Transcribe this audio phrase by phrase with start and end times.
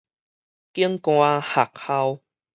[0.73, 2.21] 警官學校